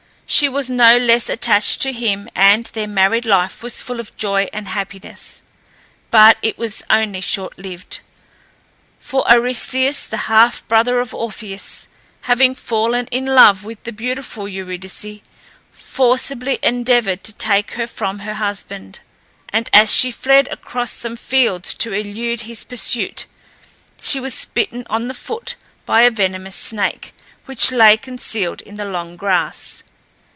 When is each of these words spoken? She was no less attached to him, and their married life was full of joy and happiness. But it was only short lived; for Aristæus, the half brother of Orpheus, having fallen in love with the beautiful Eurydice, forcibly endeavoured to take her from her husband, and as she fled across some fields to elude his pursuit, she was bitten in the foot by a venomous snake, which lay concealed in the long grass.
She 0.33 0.47
was 0.47 0.69
no 0.69 0.97
less 0.97 1.27
attached 1.27 1.81
to 1.81 1.91
him, 1.91 2.29
and 2.33 2.63
their 2.67 2.87
married 2.87 3.25
life 3.25 3.61
was 3.61 3.81
full 3.81 3.99
of 3.99 4.15
joy 4.15 4.47
and 4.53 4.69
happiness. 4.69 5.41
But 6.09 6.37
it 6.41 6.57
was 6.57 6.81
only 6.89 7.19
short 7.19 7.59
lived; 7.59 7.99
for 8.97 9.25
Aristæus, 9.25 10.07
the 10.07 10.31
half 10.31 10.65
brother 10.69 11.01
of 11.01 11.13
Orpheus, 11.13 11.89
having 12.21 12.55
fallen 12.55 13.07
in 13.07 13.25
love 13.25 13.65
with 13.65 13.83
the 13.83 13.91
beautiful 13.91 14.47
Eurydice, 14.47 15.19
forcibly 15.73 16.59
endeavoured 16.63 17.25
to 17.25 17.33
take 17.33 17.71
her 17.71 17.85
from 17.85 18.19
her 18.19 18.35
husband, 18.35 18.99
and 19.49 19.69
as 19.73 19.93
she 19.93 20.11
fled 20.11 20.47
across 20.47 20.93
some 20.93 21.17
fields 21.17 21.73
to 21.73 21.91
elude 21.91 22.43
his 22.43 22.63
pursuit, 22.63 23.25
she 24.01 24.21
was 24.21 24.45
bitten 24.45 24.85
in 24.89 25.09
the 25.09 25.13
foot 25.13 25.55
by 25.85 26.03
a 26.03 26.09
venomous 26.09 26.55
snake, 26.55 27.13
which 27.47 27.73
lay 27.73 27.97
concealed 27.97 28.61
in 28.61 28.77
the 28.77 28.85
long 28.85 29.17
grass. 29.17 29.83